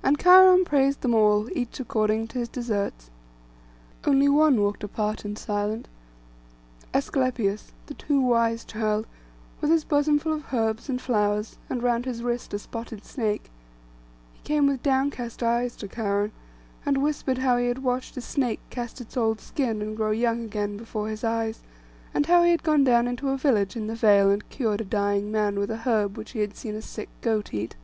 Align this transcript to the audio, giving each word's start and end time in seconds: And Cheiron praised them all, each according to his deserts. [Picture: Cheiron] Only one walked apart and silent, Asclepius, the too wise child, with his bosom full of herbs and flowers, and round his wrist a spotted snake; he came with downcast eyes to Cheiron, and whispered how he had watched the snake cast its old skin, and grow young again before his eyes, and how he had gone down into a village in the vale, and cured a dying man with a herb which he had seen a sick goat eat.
And 0.00 0.16
Cheiron 0.16 0.64
praised 0.64 1.00
them 1.00 1.12
all, 1.12 1.48
each 1.58 1.80
according 1.80 2.28
to 2.28 2.38
his 2.38 2.48
deserts. 2.48 3.10
[Picture: 3.96 4.04
Cheiron] 4.10 4.14
Only 4.14 4.28
one 4.28 4.60
walked 4.60 4.84
apart 4.84 5.24
and 5.24 5.36
silent, 5.36 5.88
Asclepius, 6.94 7.72
the 7.86 7.94
too 7.94 8.20
wise 8.20 8.64
child, 8.64 9.08
with 9.60 9.72
his 9.72 9.82
bosom 9.82 10.20
full 10.20 10.32
of 10.34 10.54
herbs 10.54 10.88
and 10.88 11.00
flowers, 11.00 11.58
and 11.68 11.82
round 11.82 12.04
his 12.04 12.22
wrist 12.22 12.54
a 12.54 12.60
spotted 12.60 13.04
snake; 13.04 13.50
he 14.34 14.40
came 14.44 14.68
with 14.68 14.84
downcast 14.84 15.42
eyes 15.42 15.74
to 15.78 15.88
Cheiron, 15.88 16.30
and 16.84 17.02
whispered 17.02 17.38
how 17.38 17.56
he 17.56 17.66
had 17.66 17.82
watched 17.82 18.14
the 18.14 18.20
snake 18.20 18.60
cast 18.70 19.00
its 19.00 19.16
old 19.16 19.40
skin, 19.40 19.82
and 19.82 19.96
grow 19.96 20.12
young 20.12 20.44
again 20.44 20.76
before 20.76 21.08
his 21.08 21.24
eyes, 21.24 21.64
and 22.14 22.26
how 22.26 22.44
he 22.44 22.52
had 22.52 22.62
gone 22.62 22.84
down 22.84 23.08
into 23.08 23.30
a 23.30 23.36
village 23.36 23.74
in 23.74 23.88
the 23.88 23.96
vale, 23.96 24.30
and 24.30 24.48
cured 24.48 24.80
a 24.80 24.84
dying 24.84 25.32
man 25.32 25.58
with 25.58 25.72
a 25.72 25.78
herb 25.78 26.16
which 26.16 26.30
he 26.38 26.38
had 26.38 26.54
seen 26.54 26.76
a 26.76 26.80
sick 26.82 27.08
goat 27.20 27.52
eat. 27.52 27.74